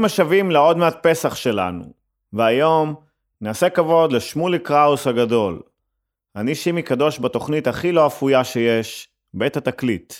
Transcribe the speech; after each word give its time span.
ברוכים 0.00 0.24
השבים 0.24 0.50
לעוד 0.50 0.76
מעט 0.76 1.06
פסח 1.06 1.34
שלנו, 1.34 1.84
והיום 2.32 2.94
נעשה 3.40 3.70
כבוד 3.70 4.12
לשמולי 4.12 4.58
קראוס 4.58 5.06
הגדול. 5.06 5.60
אני 6.36 6.54
שימי 6.54 6.82
קדוש 6.82 7.18
בתוכנית 7.18 7.66
הכי 7.66 7.92
לא 7.92 8.06
אפויה 8.06 8.44
שיש, 8.44 9.08
בית 9.34 9.56
התקליט. 9.56 10.14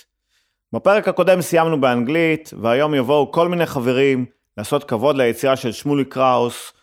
בפרק 0.73 1.07
הקודם 1.07 1.41
סיימנו 1.41 1.81
באנגלית, 1.81 2.53
והיום 2.61 2.95
יבואו 2.95 3.31
כל 3.31 3.47
מיני 3.47 3.65
חברים 3.65 4.25
לעשות 4.57 4.83
כבוד 4.83 5.15
ליצירה 5.15 5.55
של 5.55 5.71
שמולי 5.71 6.05
קראוס, 6.05 6.73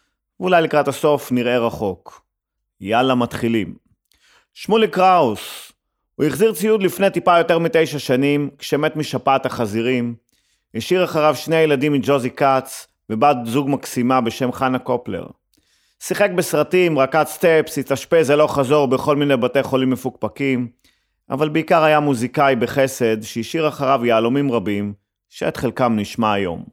ואולי 0.41 0.63
לקראת 0.63 0.89
הסוף 0.89 1.33
נראה 1.33 1.59
רחוק. 1.59 2.23
יאללה, 2.81 3.15
מתחילים. 3.15 3.75
שמולי 4.55 4.89
קראוס, 4.89 5.73
הוא 6.15 6.27
החזיר 6.27 6.53
ציוד 6.53 6.83
לפני 6.83 7.11
טיפה 7.11 7.39
יותר 7.39 7.59
מתשע 7.59 7.99
שנים, 7.99 8.51
כשמת 8.59 8.97
משפעת 8.97 9.47
החזירים. 9.47 10.15
השאיר 10.75 11.05
אחריו 11.05 11.35
שני 11.37 11.57
ילדים 11.57 11.93
מג'וזי 11.93 12.31
כץ, 12.31 12.88
ובת 13.11 13.37
זוג 13.45 13.71
מקסימה 13.71 14.21
בשם 14.21 14.53
חנה 14.53 14.79
קופלר. 14.79 15.27
שיחק 16.01 16.31
בסרטים, 16.31 16.99
רקד 16.99 17.25
סטפס, 17.27 17.79
התאשפז 17.79 18.31
הלוך 18.31 18.59
חזור 18.59 18.87
בכל 18.87 19.17
מיני 19.17 19.37
בתי 19.37 19.63
חולים 19.63 19.91
מפוקפקים, 19.91 20.69
אבל 21.31 21.49
בעיקר 21.49 21.83
היה 21.85 22.01
מוזיקאי 22.01 22.57
בחסד 22.57 23.23
שהשאיר 23.23 23.69
אחריו 23.69 24.07
יהלומים 24.07 24.53
רבים, 24.53 24.93
שאת 25.29 25.57
חלקם 25.57 25.97
נשמע 25.97 26.33
היום. 26.33 26.65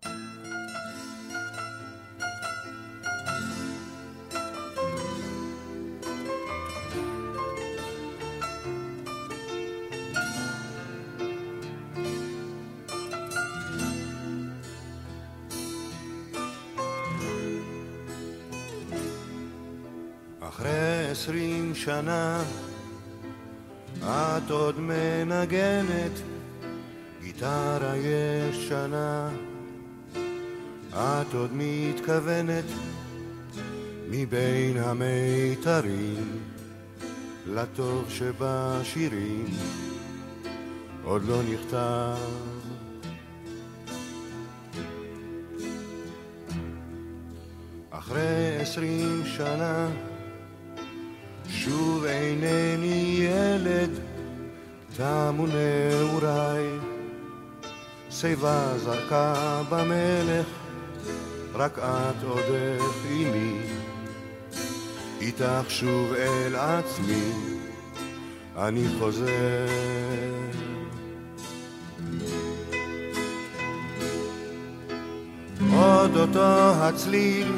עשרים 21.16 21.76
שנה 21.76 22.44
את 24.04 24.52
עוד 24.52 24.80
מנגנת 24.80 26.12
גיטרה 27.22 27.94
ישנה. 27.98 29.30
את 30.90 31.34
עוד 31.34 31.50
מתכוונת 31.54 32.64
מבין 34.10 34.78
המיתרים 34.78 36.40
לטוב 37.48 38.10
שבשירים. 38.10 39.46
עוד 41.04 41.24
לא 41.24 41.42
נכתב. 41.44 42.18
אחרי 47.90 48.58
עשרים 48.62 49.24
שנה 49.26 49.90
שוב 51.66 52.06
אינני 52.06 53.18
ילד, 53.20 53.90
תמו 54.98 55.46
נעוריי. 55.48 56.66
שיבה 58.10 58.78
זרקה 58.78 59.62
במלך, 59.70 60.46
רק 61.54 61.80
את 61.80 62.24
עודך 62.24 62.96
עימי. 63.10 63.62
איתך 65.22 65.66
שוב 65.70 66.14
אל 66.14 66.56
עצמי, 66.56 67.32
אני 68.58 68.84
חוזר. 69.00 69.68
עוד 75.74 76.18
אותו 76.18 76.72
הצליל, 76.76 77.56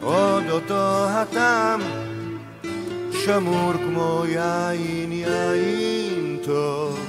עוד 0.00 0.44
אותו 0.50 1.08
הטעם, 1.08 1.99
שמור 3.24 3.72
כמו 3.72 4.24
יין, 4.28 5.12
יין 5.12 6.38
טוב. 6.44 7.00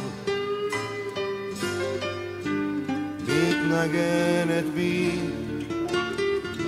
מתנגנת 3.27 4.73
בי 4.75 5.19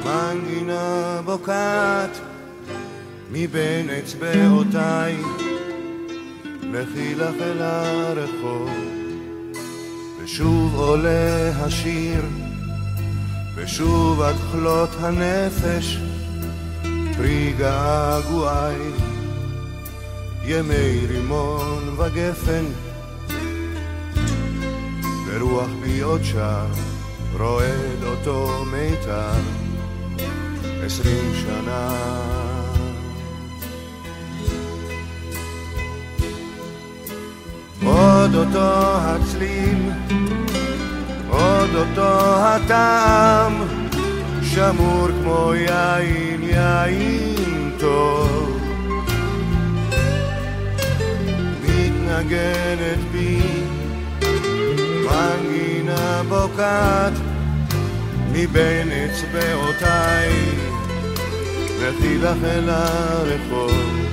מנגינה 0.06 1.22
בוקעת 1.26 2.20
מבין 3.32 3.90
אצבעותיי, 3.90 5.18
לכי 6.74 7.16
לך 7.16 7.36
אל 7.42 7.62
הרחוב, 7.62 8.70
ושוב 10.24 10.76
עולה 10.76 11.52
השיר, 11.56 12.22
ושוב 13.56 14.22
עד 14.22 14.36
כלות 14.52 14.90
הנפש, 15.00 15.98
פרי 17.18 17.54
געגועי. 17.58 19.03
ימי 20.46 21.06
רימון 21.08 21.96
וגפן, 21.98 22.66
ורוח 25.28 25.70
בי 25.82 26.02
עוד 26.02 26.24
שר, 26.24 26.66
רועד 27.40 28.04
אותו 28.04 28.66
מיתר, 28.72 29.42
עשרים 30.86 31.34
שנה. 31.34 31.90
עוד 37.86 38.36
אותו 38.36 38.98
הצליל, 38.98 39.92
עוד 41.30 41.70
אותו 41.76 42.38
הטעם, 42.38 43.54
שמור 44.42 45.08
כמו 45.22 45.54
יין, 45.54 46.44
יין 46.44 47.72
טוב. 47.80 48.53
מתנגנת 52.24 53.00
בי. 53.12 53.42
מנגינה 55.06 56.22
בוקעת 56.30 57.14
מבין 58.32 58.90
אצבעותיי 58.92 60.32
לכי 61.82 62.18
לך 62.18 62.38
אל 62.44 62.70
הרחוב 62.70 64.13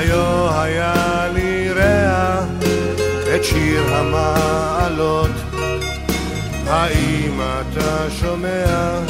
היו 0.00 0.50
היה 0.54 1.28
לי 1.34 1.72
רע 1.72 2.44
את 3.34 3.44
שיר 3.44 3.94
המעלות. 3.94 5.30
האם 6.66 7.40
אתה 7.40 8.10
שומע? 8.20 9.00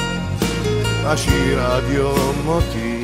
השיר 1.04 1.60
עד 1.60 1.82
יום 1.90 2.34
מותי 2.44 3.02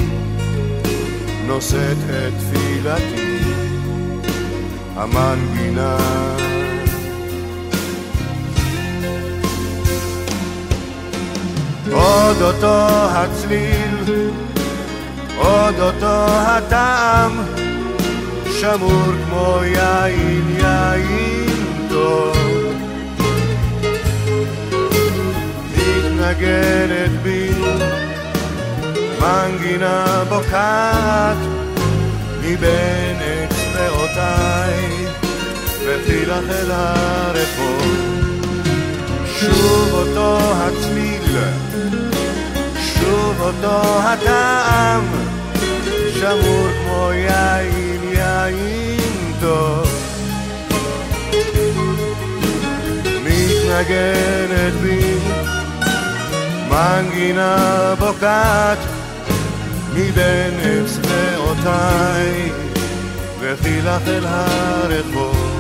נושאת 1.47 1.97
את 2.11 2.33
תפילתי. 2.39 3.39
המנגינה 4.97 5.97
עוד 11.93 12.43
אותו 12.43 12.87
הצליל 12.89 14.31
עוד 15.37 15.81
אותו 15.81 16.27
הטעם, 16.29 17.33
שמור 18.61 19.13
כמו 19.27 19.59
יין, 19.65 20.57
יין 20.59 21.87
טוב. 21.89 22.37
מתנגנת 25.77 27.11
בי, 27.23 27.51
מנגינה 29.21 30.25
בוקעת, 30.29 31.37
מבין 32.41 33.17
אצבעותיי, 33.45 35.07
וכי 35.85 36.27
לך 36.27 36.51
אל 36.51 36.71
הרחוב. 36.71 37.83
שוב 39.41 39.93
אותו 39.93 40.39
הצליל, 40.41 41.39
שוב 42.77 43.41
אותו 43.41 44.01
הטעם, 44.03 45.05
שמור 46.21 46.67
כמו 46.85 47.11
יין, 47.13 47.86
יין 48.17 49.33
טוב. 49.41 49.89
מתנגנת 53.25 54.73
בי 54.83 55.15
מנגינה 56.71 57.95
בוקעת 57.99 58.79
מבין 59.93 60.55
אצבעותיי 60.85 62.53
וכי 63.41 63.81
לך 63.83 64.09
אל 64.09 64.27
הרחוב 64.27 65.56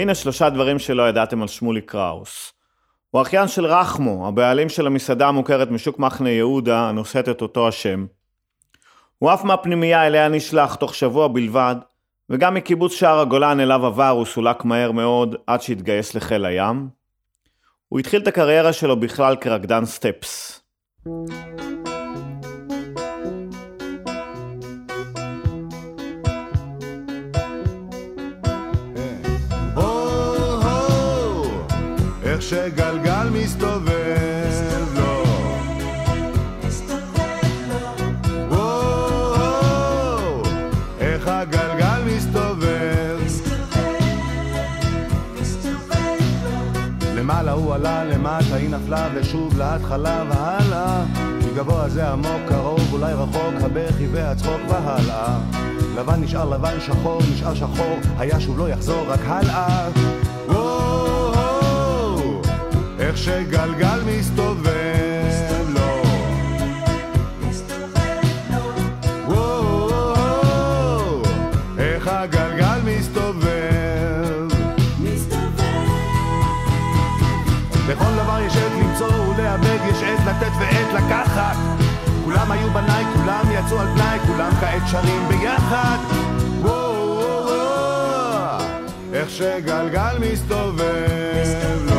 הנה 0.00 0.14
שלושה 0.14 0.50
דברים 0.50 0.78
שלא 0.78 1.08
ידעתם 1.08 1.42
על 1.42 1.48
שמולי 1.48 1.80
קראוס. 1.80 2.52
הוא 3.10 3.22
אחיין 3.22 3.48
של 3.48 3.66
רחמו, 3.66 4.28
הבעלים 4.28 4.68
של 4.68 4.86
המסעדה 4.86 5.28
המוכרת 5.28 5.70
משוק 5.70 5.98
מחנה 5.98 6.30
יהודה, 6.30 6.88
הנושאת 6.88 7.28
את 7.28 7.42
אותו 7.42 7.68
השם. 7.68 8.06
הוא 9.18 9.30
עף 9.30 9.44
מהפנימייה 9.44 10.06
אליה 10.06 10.28
נשלח 10.28 10.74
תוך 10.74 10.94
שבוע 10.94 11.28
בלבד, 11.28 11.76
וגם 12.30 12.54
מקיבוץ 12.54 12.92
שער 12.92 13.20
הגולן 13.20 13.60
אליו 13.60 13.86
עבר 13.86 14.08
הוא 14.08 14.26
סולק 14.26 14.64
מהר 14.64 14.92
מאוד 14.92 15.34
עד 15.46 15.62
שהתגייס 15.62 16.14
לחיל 16.14 16.44
הים. 16.44 16.88
הוא 17.88 18.00
התחיל 18.00 18.22
את 18.22 18.28
הקריירה 18.28 18.72
שלו 18.72 19.00
בכלל 19.00 19.36
כרקדן 19.36 19.84
סטפס. 19.84 20.62
שגלגל 32.50 33.28
מסתובב 33.32 34.88
לו. 34.94 35.24
וואו, 38.48 40.42
איך 41.00 41.28
הגלגל 41.28 42.02
מסתובב. 42.06 43.18
למעלה 47.14 47.52
הוא 47.52 47.74
עלה, 47.74 48.04
למטה 48.04 48.54
היא 48.54 48.70
נפלה, 48.70 49.08
ושוב 49.14 49.58
להתחלה 49.58 50.24
והלאה. 50.28 51.04
מגבוה 51.46 51.88
זה 51.88 52.08
עמוק, 52.08 52.40
קרוב, 52.48 52.92
אולי 52.92 53.12
רחוק, 53.12 53.54
הבכי 53.60 54.06
והצחוק 54.12 54.60
והלאה. 54.68 55.38
לבן 55.96 56.20
נשאר 56.22 56.48
לבן, 56.48 56.80
שחור 56.80 57.22
נשאר 57.32 57.54
שחור, 57.54 57.98
היה 58.18 58.40
שוב 58.40 58.58
לא 58.58 58.68
יחזור, 58.68 59.06
רק 59.08 59.20
הלאה. 59.24 59.88
איך 63.10 63.18
שגלגל 63.18 64.00
מסתובב 64.06 65.68
לו. 65.68 66.02
וואו, 69.26 71.22
איך 71.78 72.08
הגלגל 72.08 72.78
מסתובב. 72.84 74.48
לכל 77.88 78.12
דבר 78.22 78.40
יש 78.46 78.56
עת 78.56 78.72
למצוא 78.82 79.08
ולאבד, 79.08 79.78
יש 79.90 80.02
עת 80.02 80.26
לתת 80.26 80.52
ועת 80.60 80.94
לקחת. 80.94 81.56
כולם 82.24 82.50
היו 82.50 82.70
בניי, 82.70 83.04
כולם 83.14 83.44
יצאו 83.52 83.80
על 83.80 83.86
פניי, 83.94 84.18
כולם 84.26 84.50
כעת 84.60 84.82
שרים 84.90 85.28
ביחד. 85.28 85.98
וואו, 86.60 87.20
איך 89.12 89.30
שגלגל 89.30 90.18
מסתובב 90.20 90.84
לו. 91.84 91.89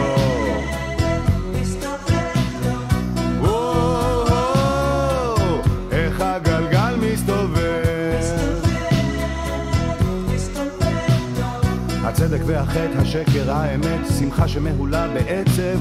הצדק 12.21 12.41
והחטא, 12.45 12.97
השקר, 12.97 13.51
האמת, 13.51 13.99
שמחה 14.19 14.47
שמהולה 14.47 15.07
בעצב. 15.07 15.79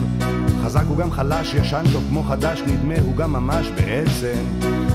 חזק 0.64 0.82
הוא 0.88 0.96
גם 0.96 1.10
חלש, 1.10 1.54
ישן 1.54 1.84
טוב 1.92 2.04
כמו 2.08 2.22
חדש, 2.22 2.62
נדמה 2.66 2.94
הוא 3.04 3.16
גם 3.16 3.32
ממש 3.32 3.66
בעצם. 3.74 4.36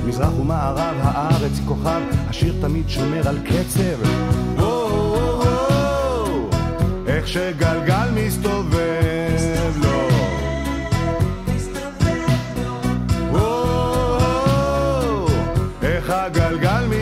מזרח 0.05 0.39
ומערב, 0.39 0.95
הארץ 1.01 1.57
היא 1.57 1.67
כוכב, 1.67 2.01
השיר 2.29 2.55
תמיד 2.61 2.89
שומר 2.89 3.27
על 3.27 3.37
קצב. 3.39 4.09
איך 7.07 7.27
שגלגל 7.27 8.09
מסתובב 8.15 9.73
לו. 9.83 10.07
וואו, 13.31 15.27
איך 15.81 16.09
הגלגל 16.09 16.85
מסתובב. 16.85 16.94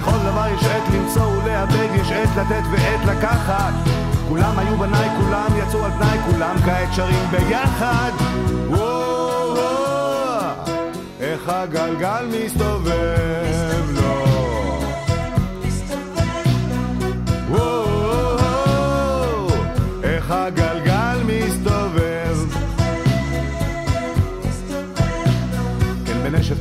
לכל 0.00 0.18
דבר 0.18 0.46
יש 0.54 0.64
עת 0.64 0.94
למצוא 0.94 1.26
ולאבד, 1.44 1.88
יש 2.00 2.12
עת 2.12 2.28
לתת 2.36 2.62
ועת 2.72 3.04
לקחת. 3.06 3.72
כולם 4.28 4.58
היו 4.58 4.76
בניי, 4.76 5.08
כולם 5.16 5.48
יצאו 5.58 5.84
על 5.84 5.90
פניי, 5.90 6.18
כולם 6.32 6.56
כעת 6.64 6.88
שרים 6.92 7.30
ביחד. 7.30 8.10
וואו, 8.68 9.56
איך 11.20 11.48
הגלגל 11.48 12.26
מסתובב 12.32 13.59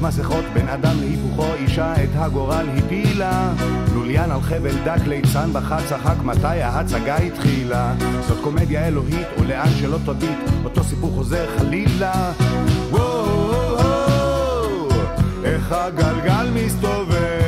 מסכות 0.02 0.46
בין 0.54 0.70
אדם 0.70 1.00
להיפוכו 1.00 1.54
אישה 1.54 2.04
את 2.04 2.10
הגורל 2.16 2.68
הפילה. 2.78 3.54
לוליין 3.94 4.32
על 4.32 4.42
חבל 4.42 4.76
דק 4.86 5.08
ליצן 5.08 5.54
בכה 5.54 5.78
צחק 5.90 6.16
מתי 6.24 6.62
ההצגה 6.62 7.18
התחילה? 7.18 7.94
זאת 8.28 8.38
קומדיה 8.44 8.88
אלוהית 8.88 9.28
ולאן 9.40 9.70
שלא 9.80 9.98
תביט 10.06 10.40
אותו 10.64 10.84
סיפור 10.84 11.12
חוזר 11.16 11.46
חלילה. 11.58 12.32
וואו, 12.92 14.90
איך 15.44 15.72
הגלגל 15.72 16.50
מסתובב 16.54 17.39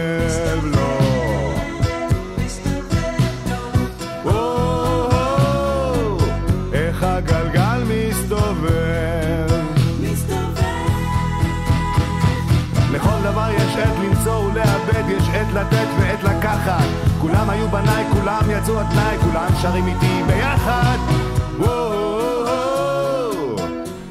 לתת 15.53 15.87
ועת 15.99 16.23
לקחת. 16.23 16.85
כולם 17.21 17.49
היו 17.49 17.69
בניי, 17.69 18.05
כולם 18.13 18.41
יצאו 18.49 18.79
על 18.79 18.85
תנאי, 18.91 19.17
כולם 19.17 19.47
שרים 19.61 19.87
איתי 19.87 20.23
ביחד. 20.27 20.97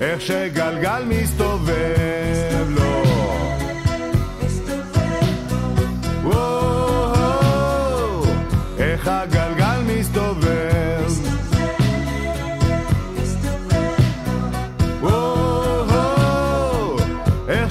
איך 0.01 0.21
שגלגל 0.21 1.03
מסתובב 1.09 2.67
לו. 2.69 3.03
וואו, 15.03 16.97
איך 17.49 17.71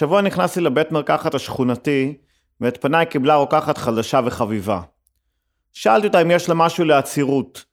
השבוע 0.00 0.20
נכנסתי 0.20 0.60
לבית 0.60 0.92
מרקחת 0.92 1.34
השכונתי, 1.34 2.14
ואת 2.60 2.78
פניי 2.80 3.06
קיבלה 3.06 3.34
רוקחת 3.34 3.78
חדשה 3.78 4.20
וחביבה. 4.24 4.80
שאלתי 5.72 6.06
אותה 6.06 6.22
אם 6.22 6.30
יש 6.30 6.48
לה 6.48 6.54
משהו 6.54 6.84
לעצירות. 6.84 7.64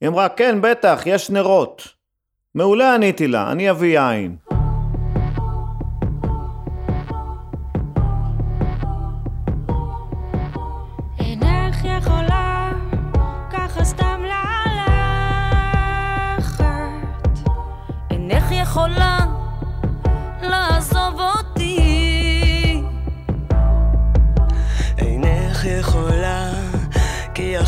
היא 0.00 0.08
אמרה, 0.08 0.28
כן, 0.28 0.60
בטח, 0.60 1.02
יש 1.06 1.30
נרות. 1.30 1.88
מעולה 2.54 2.94
עניתי 2.94 3.28
לה, 3.28 3.52
אני 3.52 3.70
אביא 3.70 4.00
יין. 4.00 4.36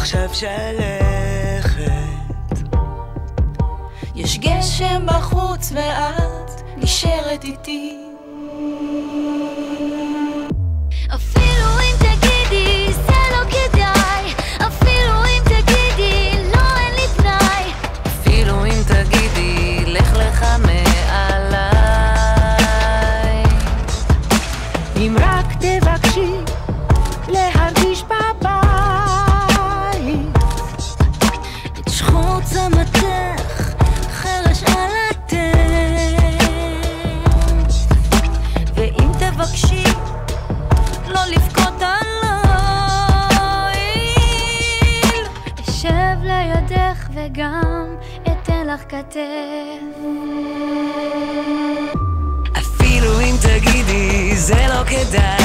עכשיו 0.06 0.34
שלכת. 0.34 1.82
יש 4.14 4.38
גשם 4.38 5.06
בחוץ 5.06 5.72
ואת 5.74 6.60
נשארת 6.76 7.44
איתי. 7.44 8.05
אפילו 52.58 53.20
אם 53.20 53.34
תגידי 53.42 54.36
זה 54.36 54.66
לא 54.68 54.84
כדאי 54.84 55.35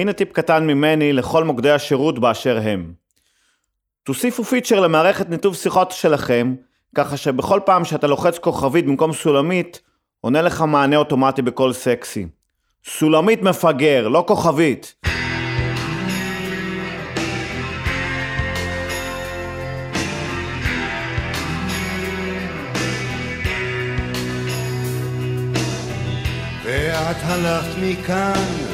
הנה 0.00 0.12
טיפ 0.12 0.32
קטן 0.32 0.66
ממני 0.66 1.12
לכל 1.12 1.44
מוקדי 1.44 1.70
השירות 1.70 2.18
באשר 2.18 2.60
הם. 2.62 2.92
תוסיפו 4.04 4.44
פיצ'ר 4.44 4.80
למערכת 4.80 5.28
ניתוב 5.28 5.54
שיחות 5.54 5.90
שלכם, 5.90 6.54
ככה 6.94 7.16
שבכל 7.16 7.60
פעם 7.64 7.84
שאתה 7.84 8.06
לוחץ 8.06 8.38
כוכבית 8.38 8.86
במקום 8.86 9.12
סולמית, 9.12 9.80
עונה 10.20 10.42
לך 10.42 10.60
מענה 10.60 10.96
אוטומטי 10.96 11.42
בקול 11.42 11.72
סקסי. 11.72 12.26
סולמית 12.84 13.42
מפגר, 13.42 14.08
לא 14.08 14.24
כוכבית. 14.26 14.94
ואת 26.64 27.16
הלכת 27.22 27.78
מכאן 27.82 28.69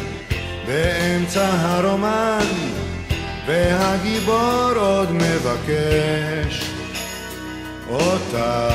באמצע 0.66 1.48
הרומן 1.52 2.46
והגיבור 3.46 4.72
עוד 4.76 5.12
מבקש 5.12 6.70
אותך. 7.88 8.74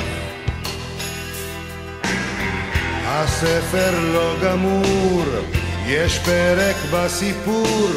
הספר 3.05 3.99
לא 4.13 4.35
גמור, 4.43 5.23
יש 5.85 6.19
פרק 6.19 6.75
בסיפור 6.93 7.89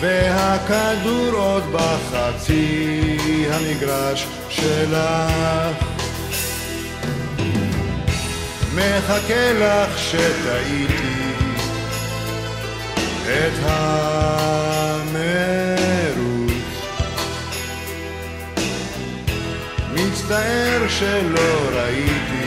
והכדור 0.00 1.32
עוד 1.32 1.62
בחצי 1.72 3.16
המגרש 3.50 4.26
שלך. 4.48 5.84
מחכה 8.74 9.52
לך 9.52 9.98
שטעיתי 9.98 11.23
את 13.26 13.52
המרוץ. 13.62 15.14
מצטער 19.94 20.88
שלא 20.88 21.70
ראיתי 21.72 22.44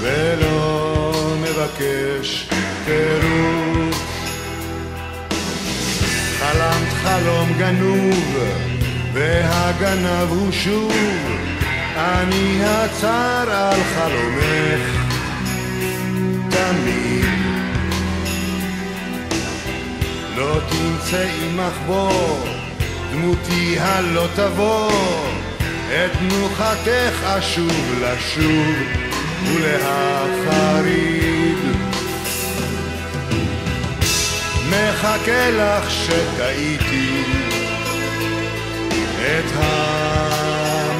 ולא 0.00 1.12
מבקש 1.40 2.48
תירוץ. 2.84 3.96
חלמת 6.38 6.92
חלום 7.02 7.52
גנוב 7.58 8.38
והגנב 9.12 10.28
הוא 10.30 10.52
שוב. 10.52 10.92
אני 11.96 12.60
הצר 12.64 13.50
על 13.50 13.80
חלומך. 13.94 14.98
תמיד 16.50 17.37
לא 20.38 20.60
תמצאי 20.68 21.52
מחבור 21.56 22.46
דמותי 23.12 23.78
הלא 23.78 24.26
תבוא. 24.34 24.90
את 25.88 26.10
תנוחתך 26.18 27.24
אשוב 27.24 27.94
לשוב 28.02 28.76
ולהחריד 29.44 30.98
מחכה 34.70 35.50
לך 35.50 35.90
שטעיתי 35.90 37.22
את 39.16 39.44
המר 39.54 40.98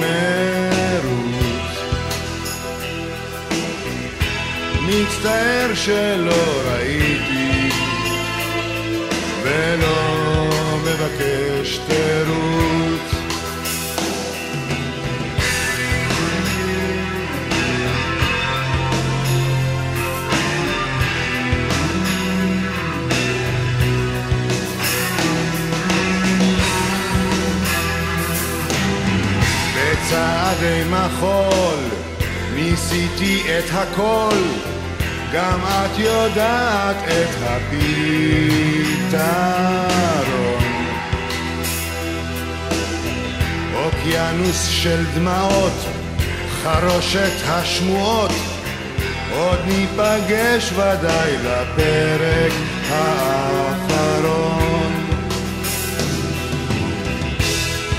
מצטער 4.86 5.74
שלא 5.74 6.62
ראיתי 6.64 7.47
ולא 9.48 10.50
מבקש 10.82 11.80
תירוץ. 11.88 13.14
בצעדי 29.74 30.82
מחול 30.90 31.78
ניסיתי 32.54 33.42
את 33.58 33.64
הכל 33.72 34.36
גם 35.32 35.60
את 35.60 35.98
יודעת 35.98 36.96
את 37.06 37.28
הפתרון. 37.42 37.78
אוקיינוס 43.74 44.68
של 44.68 45.04
דמעות 45.14 45.72
חרושת 46.62 47.32
השמועות 47.46 48.30
עוד 49.32 49.58
ניפגש 49.66 50.72
ודאי 50.72 51.36
לפרק 51.36 52.52
האחרון. 52.90 54.68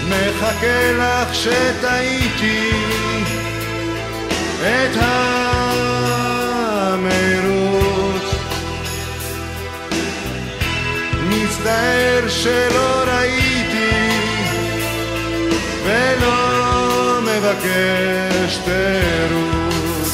מחכה 0.10 0.92
לך 0.98 1.36
שטעיתי 1.36 2.72
את 4.62 4.96
המרוץ 4.96 5.69
מצטער 11.70 12.28
שלא 12.30 13.04
ראיתי 13.08 13.92
ולא 15.84 17.20
מבקש 17.22 18.58
תירוץ. 18.66 20.12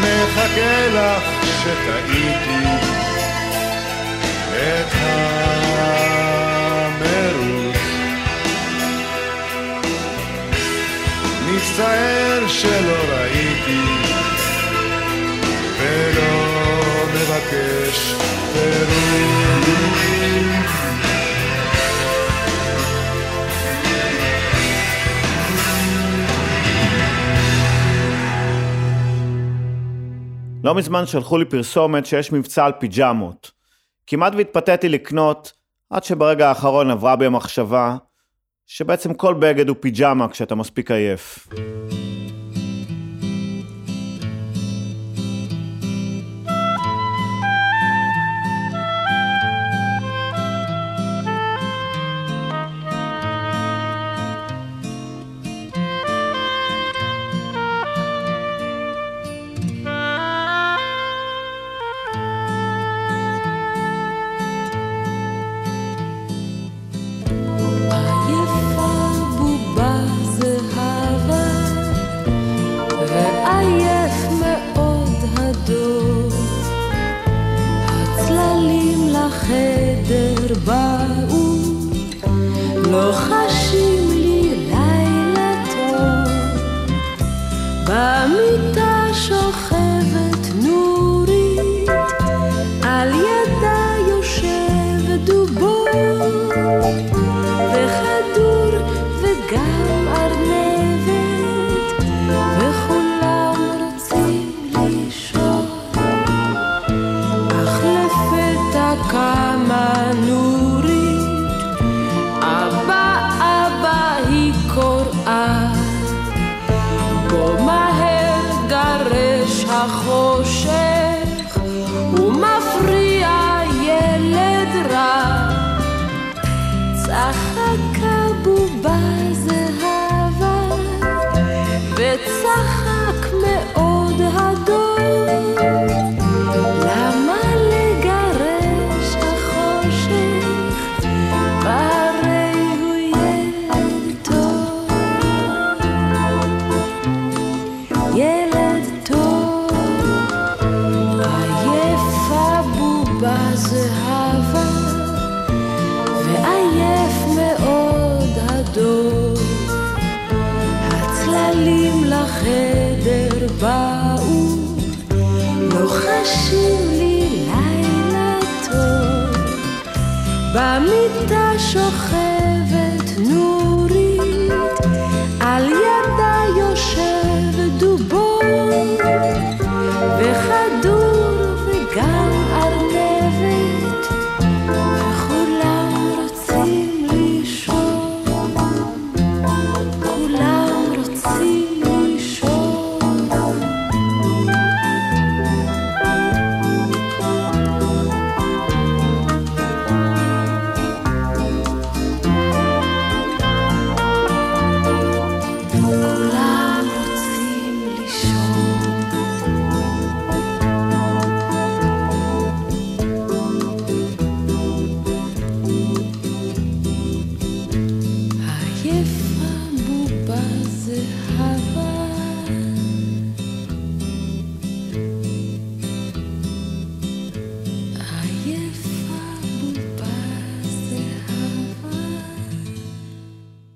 מחכה 0.00 0.88
לך 0.88 1.22
שטעיתי 1.62 2.64
את 4.52 4.92
המרוץ. 6.72 7.12
מצטער 11.46 12.42
שלא 12.48 13.00
ראיתי 13.12 13.82
ולא 15.78 16.32
מבקש 17.14 17.91
לא 30.64 30.74
מזמן 30.74 31.06
שלחו 31.06 31.38
לי 31.38 31.44
פרסומת 31.44 32.06
שיש 32.06 32.32
מבצע 32.32 32.64
על 32.64 32.72
פיג'מות. 32.72 33.50
כמעט 34.06 34.32
והתפתיתי 34.36 34.88
לקנות, 34.88 35.52
עד 35.90 36.04
שברגע 36.04 36.48
האחרון 36.48 36.90
עברה 36.90 37.16
בי 37.16 37.26
המחשבה, 37.26 37.96
שבעצם 38.66 39.14
כל 39.14 39.34
בגד 39.34 39.68
הוא 39.68 39.76
פיג'מה 39.80 40.28
כשאתה 40.28 40.54
מספיק 40.54 40.90
עייף. 40.90 41.48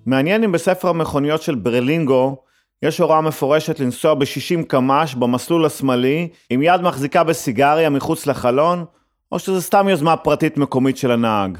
מעניין 0.06 0.44
אם 0.44 0.52
בספר 0.52 0.88
המכוניות 0.88 1.42
של 1.42 1.54
ברלינגו 1.54 2.36
יש 2.82 2.98
הוראה 2.98 3.20
מפורשת 3.20 3.80
לנסוע 3.80 4.14
ב-60 4.14 4.62
קמ"ש 4.68 5.14
במסלול 5.14 5.66
השמאלי 5.66 6.28
עם 6.50 6.62
יד 6.62 6.80
מחזיקה 6.80 7.24
בסיגריה 7.24 7.90
מחוץ 7.90 8.26
לחלון, 8.26 8.84
או 9.32 9.38
שזה 9.38 9.62
סתם 9.62 9.88
יוזמה 9.88 10.16
פרטית 10.16 10.56
מקומית 10.56 10.96
של 10.96 11.10
הנהג. 11.10 11.58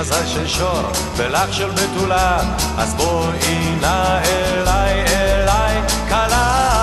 מזל 0.00 0.26
של 0.26 0.46
שור 0.46 0.82
ולך 1.16 1.54
של 1.54 1.70
בתולה, 1.70 2.40
אז 2.78 2.94
בואי 2.94 3.74
נא 3.80 4.18
אליי, 4.24 5.04
אליי, 5.06 5.82
כלה. 6.08 6.78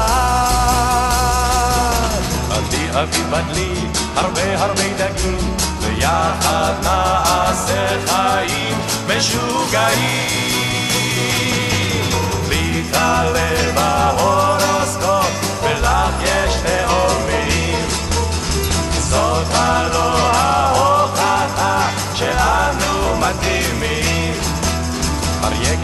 עבדי 2.52 2.88
אבי 2.92 3.24
בדלי, 3.24 3.74
הרבה 4.16 4.64
הרבה 4.64 4.84
דגים, 4.98 5.56
ויחד 5.80 6.74
נעשה 6.84 7.88
חיים 8.08 8.78
משוגעים. 9.08 10.46
לי 12.50 12.84
תעלה 12.92 13.72
בהורוסקופ, 13.76 14.55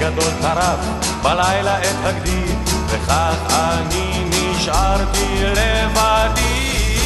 גדול 0.02 0.32
טרף 0.42 0.80
בלילה 1.24 1.80
את 1.80 1.96
הגדי, 2.04 2.46
וכך 2.88 3.36
אני 3.50 4.30
נשארתי 4.30 5.44
לבדי. 5.44 6.98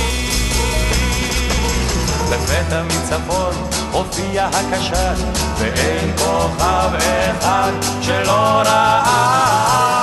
לפתע 2.31 2.83
מצפון 2.83 3.53
הופיע 3.91 4.45
הקשת, 4.45 5.17
ואין 5.57 6.11
כוכב 6.17 6.89
אחד 6.99 7.71
שלא 8.01 8.61
ראה. 8.65 9.94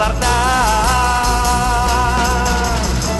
סרטן. 0.00 0.26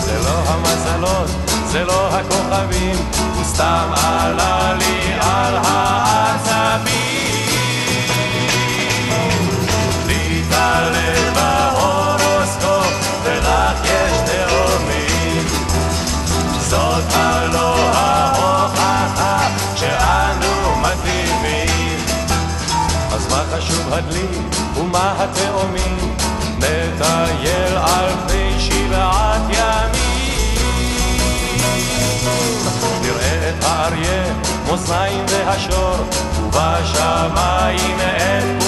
זה 0.00 0.18
לא 0.18 0.42
המזלות, 0.46 1.30
זה 1.66 1.84
לא 1.84 2.08
הכוכבים, 2.08 2.96
הוא 3.34 3.44
סתם 3.44 3.90
עלה 3.96 4.72
לי 4.72 5.12
על 5.20 5.56
העצבים. 5.56 6.90
לי 10.06 10.42
תעלה 10.50 11.32
בהורוסקופ, 11.34 12.92
ולך 13.24 13.84
יש 13.84 14.16
תאומים. 14.30 15.46
זאת 16.60 17.04
הלא 17.12 17.76
ההוכחה 17.94 19.48
שאנו 19.76 20.76
מתאימים. 20.76 21.98
אז 23.12 23.26
מה 23.30 23.42
חשוב 23.56 23.92
הדלי 23.92 24.26
ומה 24.76 25.14
התאומים? 25.18 25.99
נטייל 26.60 27.76
על 27.76 28.08
פני 28.26 28.60
שבעת 28.60 29.42
ימים. 29.48 30.00
נראה 33.02 33.48
את 33.48 33.64
האריה, 33.64 34.34
מאזניים 34.70 35.24
והשור, 35.28 35.96
ובשמיים 36.42 37.98
את 38.00 38.59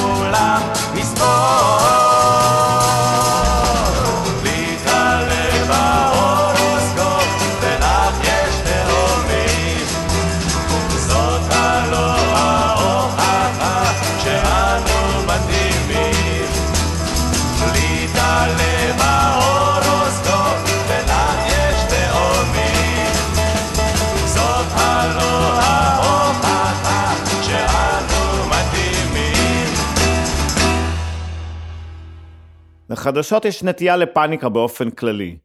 לחדשות 33.02 33.44
יש 33.44 33.62
נטייה 33.62 33.96
לפאניקה 33.96 34.48
באופן 34.48 34.90
כללי, 34.90 35.36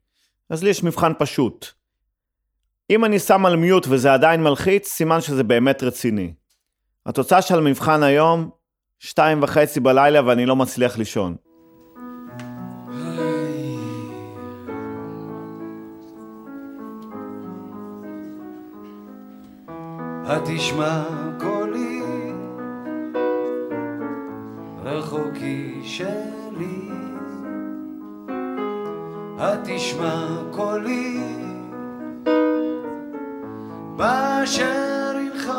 אז 0.50 0.64
לי 0.64 0.70
יש 0.70 0.84
מבחן 0.84 1.12
פשוט. 1.20 1.66
אם 2.90 3.06
אני 3.06 3.20
שם 3.20 3.46
על 3.46 3.56
מיוט 3.56 3.88
וזה 3.90 4.14
עדיין 4.14 4.44
מלחיץ, 4.44 4.88
סימן 4.88 5.22
שזה 5.22 5.44
באמת 5.44 5.84
רציני. 5.84 6.34
התוצאה 7.06 7.42
של 7.42 7.58
המבחן 7.58 8.04
היום, 8.04 8.50
שתיים 9.00 9.44
וחצי 9.44 9.80
בלילה 9.80 10.26
ואני 10.26 10.46
לא 10.46 10.56
מצליח 10.56 10.98
לישון. 10.98 11.36
התשמע 20.26 21.04
קולי 21.40 22.02
רחוקי 24.84 25.82
שלי 25.84 26.27
התשמע 29.40 30.28
קולי. 30.52 31.20
באשר 33.96 35.14
הנך 35.16 35.52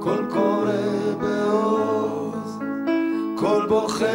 קול 0.00 0.26
קורא 0.30 0.72
בעוז 1.20 2.58
קול 3.36 3.66
בוכה 3.68 4.06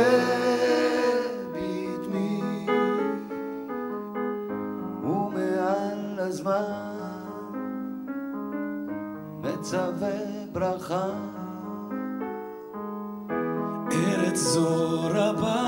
בדמי. 1.52 2.42
ומעל 5.04 6.20
הזמן 6.20 6.96
מצווה 9.42 10.20
ברכה. 10.52 11.08
ארץ 13.92 14.38
זו 14.38 15.00
רבה 15.10 15.65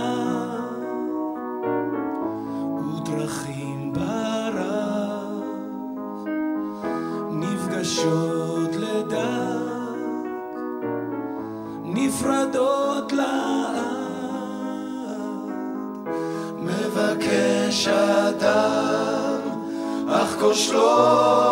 schluss 20.57 21.46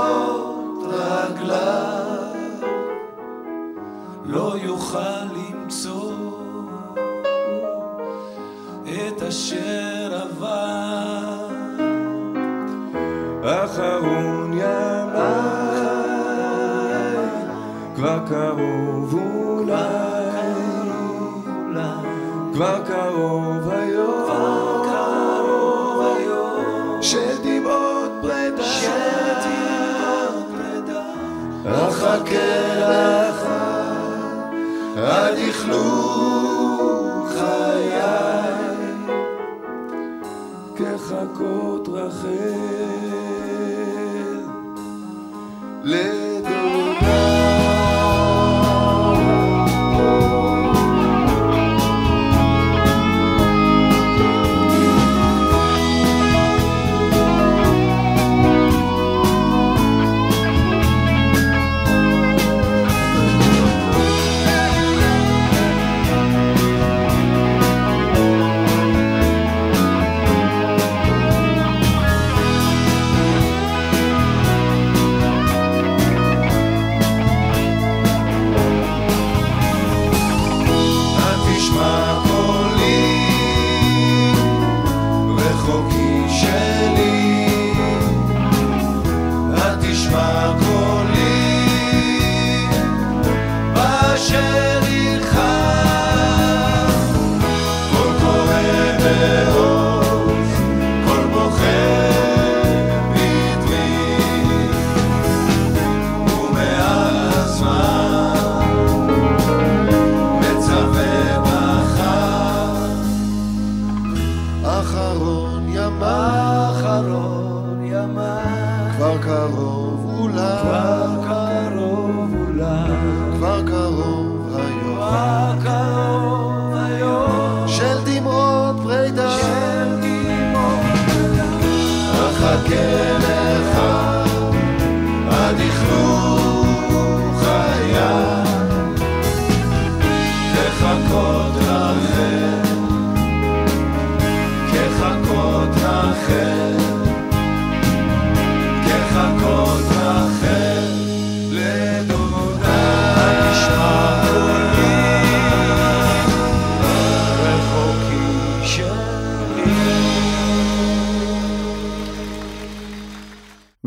looking 132.68 133.35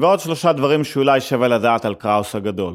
ועוד 0.08 0.20
שלושה 0.20 0.52
דברים 0.52 0.84
שאולי 0.84 1.20
שווה 1.20 1.48
לדעת 1.48 1.84
על 1.84 1.94
קראוס 1.94 2.34
הגדול. 2.34 2.74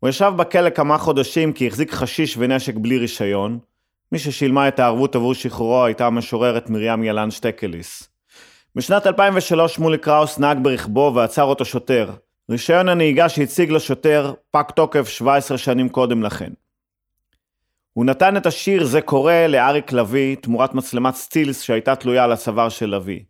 הוא 0.00 0.08
ישב 0.08 0.32
בכלא 0.36 0.70
כמה 0.70 0.98
חודשים 0.98 1.52
כי 1.52 1.66
החזיק 1.66 1.92
חשיש 1.92 2.36
ונשק 2.38 2.74
בלי 2.74 2.98
רישיון. 2.98 3.58
מי 4.12 4.18
ששילמה 4.18 4.68
את 4.68 4.78
הערבות 4.78 5.16
עבור 5.16 5.34
שחרורו 5.34 5.84
הייתה 5.84 6.06
המשוררת 6.06 6.70
מרים 6.70 7.04
ילן 7.04 7.30
שטקליס. 7.30 8.08
בשנת 8.74 9.06
2003 9.06 9.78
מולי 9.78 9.98
קראוס 9.98 10.38
נהג 10.38 10.58
ברכבו 10.62 11.12
ועצר 11.14 11.42
אותו 11.42 11.64
שוטר. 11.64 12.10
רישיון 12.50 12.88
הנהיגה 12.88 13.28
שהציג 13.28 13.70
לו 13.70 13.80
שוטר 13.80 14.34
פג 14.50 14.64
תוקף 14.76 15.08
17 15.08 15.58
שנים 15.58 15.88
קודם 15.88 16.22
לכן. 16.22 16.52
הוא 17.92 18.04
נתן 18.04 18.36
את 18.36 18.46
השיר 18.46 18.84
"זה 18.84 19.00
קורה" 19.00 19.46
לאריק 19.46 19.92
לביא 19.92 20.36
תמורת 20.36 20.74
מצלמת 20.74 21.14
סטילס 21.14 21.62
שהייתה 21.62 21.96
תלויה 21.96 22.24
על 22.24 22.32
הצוואר 22.32 22.68
של 22.68 22.94
לביא. 22.94 23.20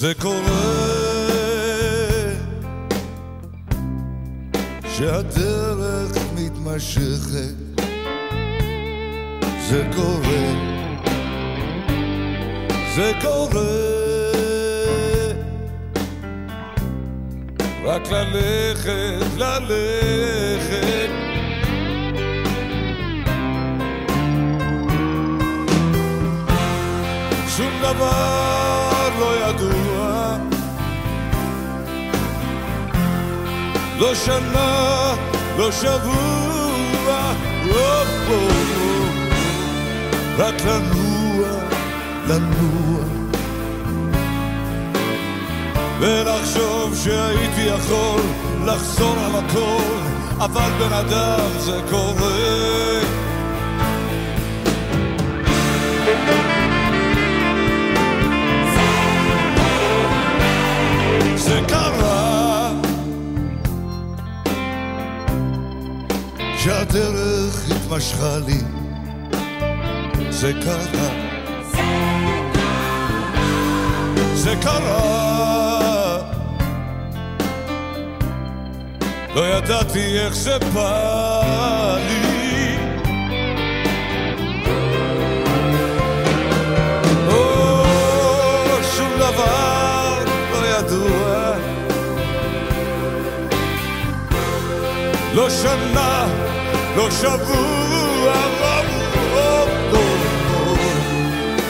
זה 0.00 0.14
קורה 0.14 0.80
שהדרך 4.96 6.16
מתמשכת. 6.34 7.54
זה 9.68 9.88
קורה 9.96 10.70
זה 12.94 13.12
קורה. 13.22 13.90
רק 17.84 18.02
ללכת, 18.10 19.26
ללכת. 19.36 21.10
שום 27.48 27.72
דבר 27.82 29.08
לא 29.18 29.48
ידוע 29.48 29.79
לא 34.00 34.14
שנה, 34.14 35.14
לא 35.58 35.72
שבוע 35.72 37.32
או, 37.70 37.76
או. 38.30 38.48
רק 40.38 40.54
לנוע, 40.60 41.48
לנוע 42.28 43.00
ולחשוב 46.00 46.96
שהייתי 47.04 47.60
יכול 47.60 48.20
לחזור 48.64 49.16
על 49.18 49.44
הכל 49.44 49.98
אבל 50.38 50.70
בן 50.78 50.92
אדם 50.92 51.50
זה 51.58 51.80
קורה 51.90 52.30
זה 61.36 61.60
קרה 61.68 61.89
שהדרך 66.64 67.70
התמשכה 67.70 68.38
לי. 68.46 68.60
זה 70.30 70.52
קרה. 70.64 71.08
זה 74.34 74.54
קרה. 74.62 76.18
לא 79.34 79.56
ידעתי 79.56 80.18
איך 80.18 80.34
זה 80.34 80.58
בא 80.74 81.96
לי. 82.08 82.30
לא 95.34 95.46
לא 95.50 95.50
שנה, 95.50 96.39
לא 97.00 97.10
שבוע, 97.10 98.32
לא. 98.62 98.80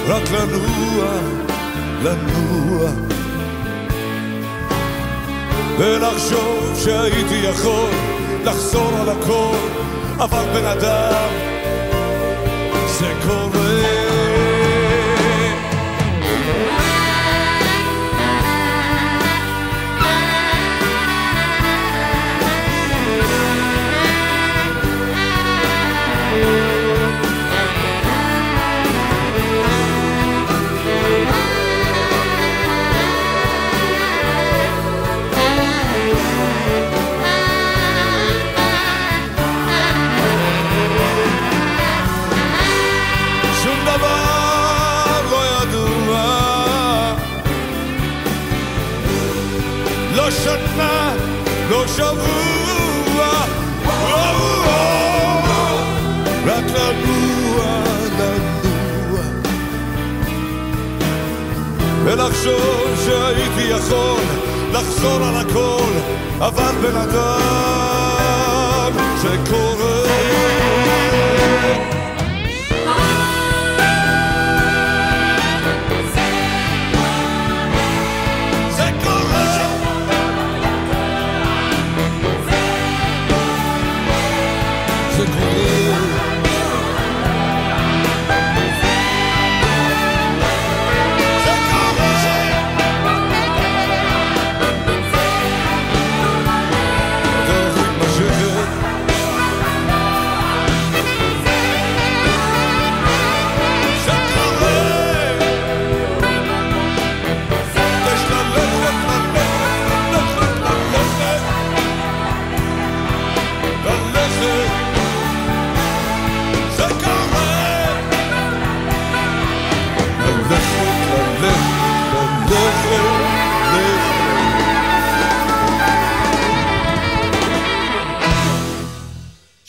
רק 0.09 0.23
לנוע, 0.31 1.05
לנוע 2.03 2.91
ולחשוב 5.79 6.81
שהייתי 6.85 7.35
יכול 7.35 7.91
לחזור 8.45 8.93
על 9.01 9.09
הכל 9.09 9.57
אבל 10.19 10.45
בן 10.55 10.65
אדם 10.65 11.29
זה 12.99 13.13
קורה 13.27 13.60
שבוע 52.01 53.29
רק 56.47 56.65
לנוע, 56.65 57.83
לנוע 58.19 59.23
ולחשוב 62.05 62.95
שהייתי 63.05 63.63
יכול 63.63 64.21
לחזור 64.73 65.25
על 65.25 65.37
הכל, 65.37 65.93
אבל 66.39 66.75
בן 66.83 66.97
אדם 66.97 68.93
זה 69.23 69.37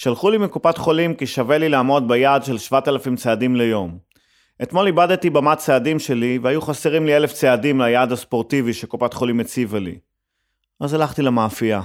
שלחו 0.02 0.30
לי 0.30 0.38
מקופת 0.38 0.78
חולים 0.78 1.14
כי 1.14 1.28
שווה 1.28 1.58
לי 1.58 1.70
לעמוד 1.70 2.08
ביעד 2.08 2.44
של 2.44 2.58
7,000 2.58 3.16
צעדים 3.16 3.56
ליום. 3.56 3.98
אתמול 4.64 4.88
איבדתי 4.88 5.30
במת 5.30 5.58
צעדים 5.58 6.00
שלי 6.00 6.40
והיו 6.42 6.62
חסרים 6.62 7.06
לי 7.06 7.16
אלף 7.16 7.34
צעדים 7.34 7.82
ליעד 7.82 8.12
הספורטיבי 8.12 8.74
שקופת 8.74 9.14
חולים 9.14 9.40
הציבה 9.40 9.80
לי. 9.80 9.98
אז 10.80 10.94
הלכתי 10.94 11.22
למאפייה. 11.22 11.82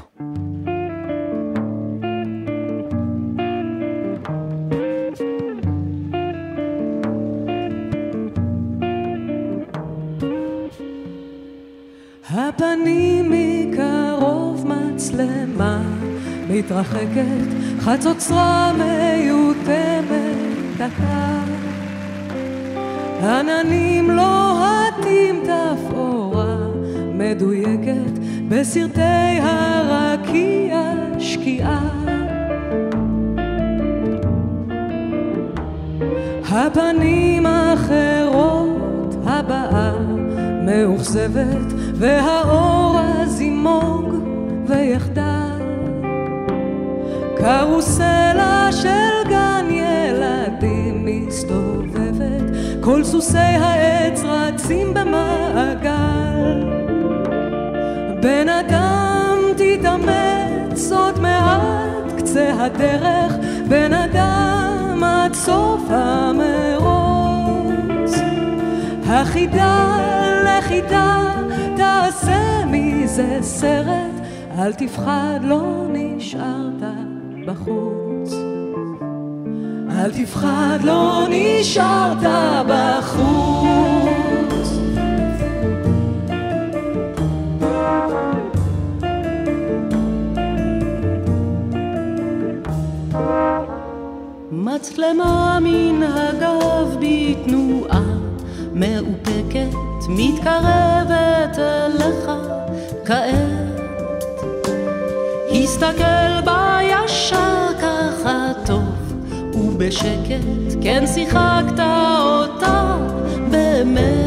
מתרחקת, 16.59 17.49
חצוצרה 17.81 18.73
מיותמת 18.73 20.37
דקה. 20.77 21.43
עננים 23.23 24.11
לוהטים 24.11 25.43
תפאורה 25.43 26.57
מדויקת 27.15 28.19
בסרטי 28.49 29.41
הרקיע 29.41 30.93
שקיעה. 31.19 31.89
הפנים 36.51 37.47
אחרות, 37.47 39.15
הבאה 39.25 39.93
מאוכזבת, 40.67 41.73
והאור 41.95 42.99
הזימוג 42.99 44.15
ויחדיו. 44.67 45.26
קרוסלה 47.47 48.69
של 48.73 49.29
גן 49.29 49.67
ילדים 49.71 51.05
מסתובבת, 51.05 52.43
כל 52.81 53.05
סוסי 53.05 53.39
העץ 53.39 54.23
רצים 54.25 54.95
במעגל. 54.95 56.65
בן 58.23 58.49
אדם 58.49 59.39
תתאמץ 59.57 60.93
עוד 60.93 61.21
מעט 61.21 62.13
קצה 62.19 62.53
הדרך, 62.59 63.33
בן 63.69 63.93
אדם 63.93 65.05
עד 65.05 65.35
סוף 65.35 65.83
המרוץ. 65.89 67.01
החידה 69.07 69.97
לחידה 70.45 71.33
תעשה 71.77 72.65
מזה 72.67 73.39
סרט, 73.41 74.21
אל 74.59 74.73
תפחד 74.73 75.39
לא 75.43 75.87
נשארת 75.89 76.66
בחוץ. 77.67 78.33
אל 79.91 80.11
תפחד 80.11 80.79
לא 80.83 81.27
נשארת 81.31 82.17
בחוץ. 82.69 84.07
מצלמה 94.53 95.59
מן 95.63 96.03
הגב 96.03 96.97
בתנועה 97.01 98.03
מאופקת 98.75 99.77
מתקרבת 100.09 101.59
אליך 101.59 102.31
כעת 103.05 103.77
הסתכל 105.51 106.41
בה 106.45 106.79
ישר 106.83 107.17
ככה 107.27 107.37
טוב 107.37 107.56
ובשקט 109.87 110.77
כן 110.83 111.05
שיחקת 111.07 111.81
אותה 111.81 112.97
באמת 113.51 114.26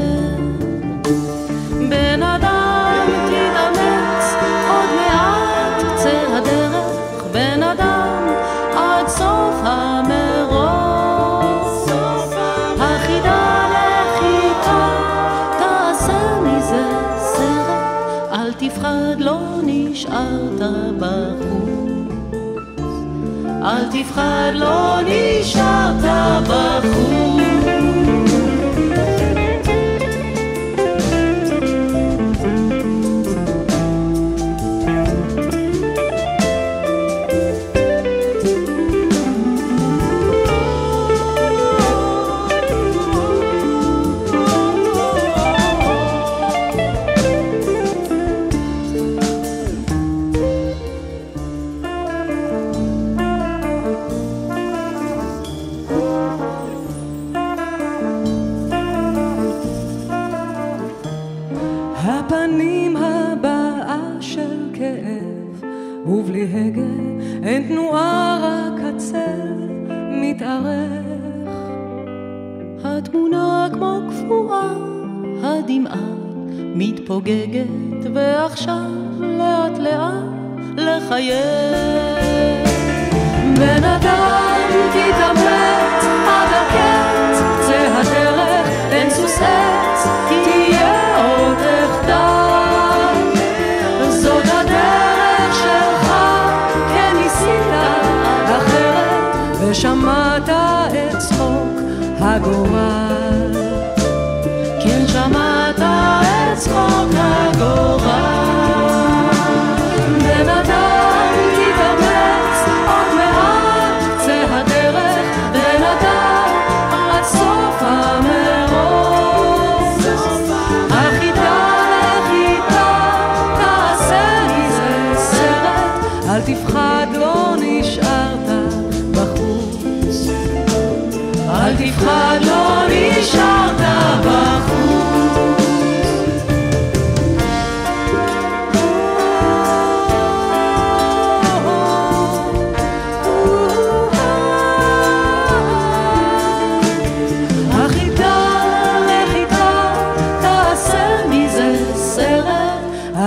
אל 23.99 24.03
תפחד 24.03 24.51
לא 24.53 24.99
נשארת 25.05 26.43
בחוץ 26.47 27.38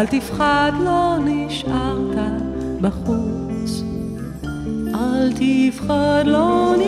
אל 0.03 0.07
תפחד, 0.07 0.73
לא 0.85 1.17
בחוץ. 2.81 3.83
אל 4.95 5.33
תפחד, 5.33 6.23
לא 6.27 6.75
נשארת. 6.77 6.82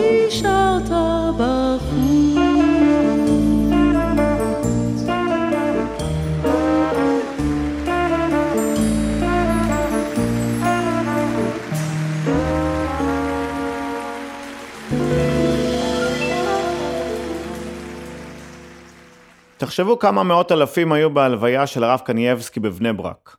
תחשבו 19.75 19.99
כמה 19.99 20.23
מאות 20.23 20.51
אלפים 20.51 20.91
היו 20.91 21.09
בהלוויה 21.09 21.67
של 21.67 21.83
הרב 21.83 21.99
קנייבסקי 21.99 22.59
בבני 22.59 22.93
ברק. 22.93 23.37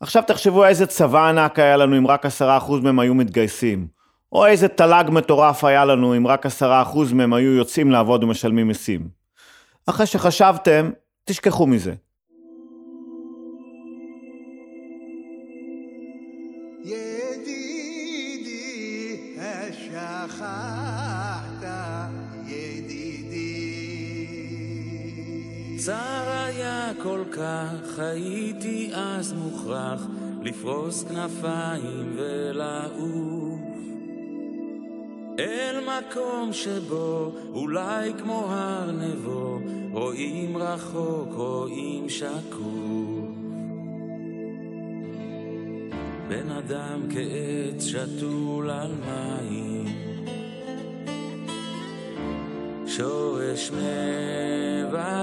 עכשיו 0.00 0.22
תחשבו 0.26 0.64
איזה 0.66 0.86
צבא 0.86 1.28
ענק 1.28 1.58
היה 1.58 1.76
לנו 1.76 1.98
אם 1.98 2.06
רק 2.06 2.26
עשרה 2.26 2.56
אחוז 2.56 2.80
מהם 2.80 2.98
היו 2.98 3.14
מתגייסים. 3.14 3.86
או 4.32 4.46
איזה 4.46 4.68
תל"ג 4.68 5.04
מטורף 5.08 5.64
היה 5.64 5.84
לנו 5.84 6.16
אם 6.16 6.26
רק 6.26 6.46
עשרה 6.46 6.82
אחוז 6.82 7.12
מהם 7.12 7.32
היו 7.32 7.52
יוצאים 7.52 7.90
לעבוד 7.90 8.24
ומשלמים 8.24 8.68
מיסים. 8.68 9.08
אחרי 9.86 10.06
שחשבתם, 10.06 10.90
תשכחו 11.24 11.66
מזה. 11.66 11.94
כך, 27.42 27.98
הייתי 27.98 28.90
אז 28.94 29.32
מוכרח 29.32 30.06
לפרוס 30.42 31.04
כנפיים 31.04 32.16
ולעוף. 32.16 33.60
אל 35.38 35.76
מקום 35.80 36.52
שבו 36.52 37.32
אולי 37.52 38.12
כמו 38.18 38.44
הר 38.48 38.90
נבו 38.90 39.58
רואים 39.92 40.56
רחוק, 40.56 41.28
רואים 41.34 42.08
שקוף. 42.08 43.28
בן 46.28 46.50
אדם 46.50 47.00
כעץ 47.10 47.84
שתול 47.84 48.70
על 48.70 48.92
מים 49.06 49.84
שורש 52.86 53.70
מבקש 53.70 55.22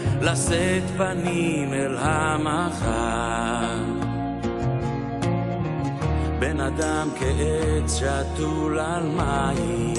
לשאת 0.21 0.83
פנים 0.97 1.73
אל 1.73 1.97
המחר. 1.99 3.77
בן 6.39 6.59
אדם 6.59 7.09
כעץ 7.15 7.99
שתול 7.99 8.79
על 8.79 9.03
מים, 9.03 9.93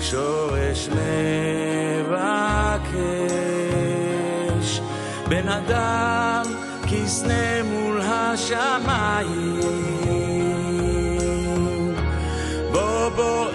שורש 0.00 0.88
מבקש, 0.88 2.20
בן 5.28 5.48
אדם 5.48 6.42
כסנה 6.88 7.62
מול 7.64 8.00
השמיים. 8.00 9.60
בו 12.72 13.10
בוערת 13.16 13.49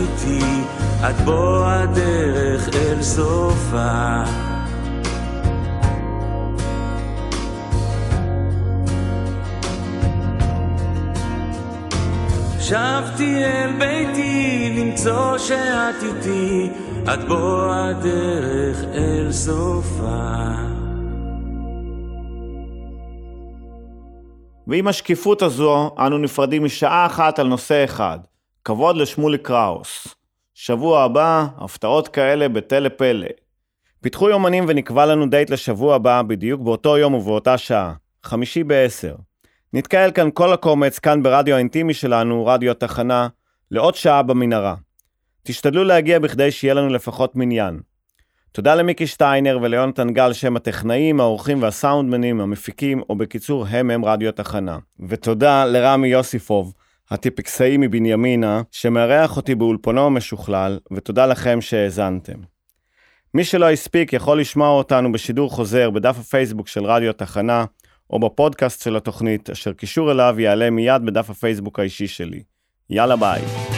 איתי, 0.00 0.44
את 1.10 1.20
בוא 1.24 1.66
הדרך 1.66 2.68
אל 2.74 3.02
סופה. 3.02 4.22
שבתי 12.60 13.44
אל 13.44 13.72
ביתי, 13.78 14.74
למצוא 14.78 15.38
שאת 15.38 16.02
איתי, 16.02 16.70
עד 17.06 17.24
בוא 17.28 17.72
הדרך 17.72 18.84
אל 18.94 19.32
סופה. 19.32 20.50
ועם 24.66 24.88
השקיפות 24.88 25.42
הזו, 25.42 25.90
אנו 25.98 26.18
נפרדים 26.18 26.64
משעה 26.64 27.06
אחת 27.06 27.38
על 27.38 27.46
נושא 27.46 27.84
אחד, 27.84 28.18
כבוד 28.64 28.96
לשמולי 28.96 29.38
קראוס. 29.38 30.08
שבוע 30.54 31.02
הבא, 31.02 31.46
הפתעות 31.58 32.08
כאלה 32.08 32.48
בתלה 32.48 32.90
פלא. 32.90 33.26
פיתחו 34.00 34.30
יומנים 34.30 34.64
ונקבע 34.68 35.06
לנו 35.06 35.26
דייט 35.30 35.50
לשבוע 35.50 35.94
הבא, 35.94 36.22
בדיוק 36.22 36.60
באותו 36.60 36.98
יום 36.98 37.14
ובאותה 37.14 37.58
שעה, 37.58 37.94
חמישי 38.24 38.64
בעשר. 38.64 39.14
נתקהל 39.72 40.10
כאן 40.10 40.28
כל 40.34 40.52
הקומץ, 40.52 40.98
כאן 40.98 41.22
ברדיו 41.22 41.54
האינטימי 41.54 41.94
שלנו, 41.94 42.46
רדיו 42.46 42.70
התחנה, 42.70 43.28
לעוד 43.70 43.94
שעה 43.94 44.22
במנהרה. 44.22 44.74
תשתדלו 45.42 45.84
להגיע 45.84 46.18
בכדי 46.18 46.50
שיהיה 46.50 46.74
לנו 46.74 46.88
לפחות 46.88 47.36
מניין. 47.36 47.80
תודה 48.52 48.74
למיקי 48.74 49.06
שטיינר 49.06 49.58
וליונתן 49.62 50.10
גל 50.10 50.32
שהם 50.32 50.56
הטכנאים, 50.56 51.20
האורחים 51.20 51.62
והסאונדמנים, 51.62 52.40
המפיקים, 52.40 53.02
או 53.08 53.16
בקיצור, 53.16 53.66
הם 53.66 53.90
הם 53.90 54.04
רדיו 54.04 54.32
תחנה. 54.32 54.78
ותודה 55.08 55.64
לרמי 55.64 56.08
יוסיפוב, 56.08 56.74
הטיפקסאי 57.10 57.76
מבנימינה, 57.76 58.62
שמארח 58.70 59.36
אותי 59.36 59.54
באולפנו 59.54 60.06
המשוכלל, 60.06 60.78
ותודה 60.92 61.26
לכם 61.26 61.60
שהאזנתם. 61.60 62.38
מי 63.34 63.44
שלא 63.44 63.70
הספיק 63.70 64.12
יכול 64.12 64.40
לשמוע 64.40 64.68
אותנו 64.68 65.12
בשידור 65.12 65.50
חוזר 65.50 65.90
בדף 65.90 66.16
הפייסבוק 66.18 66.68
של 66.68 66.84
רדיו 66.84 67.12
תחנה, 67.12 67.64
או 68.10 68.20
בפודקאסט 68.20 68.82
של 68.84 68.96
התוכנית, 68.96 69.50
אשר 69.50 69.72
קישור 69.72 70.12
אליו 70.12 70.34
יעלה 70.38 70.70
מיד 70.70 71.02
בדף 71.04 71.30
הפייסבוק 71.30 71.78
האישי 71.78 72.06
שלי. 72.06 72.42
יאללה 72.90 73.16
ביי. 73.16 73.69